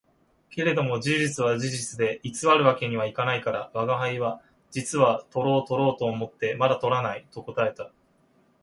[0.49, 4.41] けれども事実は事実で偽る訳には行かないから、吾輩は
[4.73, 7.91] 「実はとろうとろうと思ってまだ捕らない」と答えた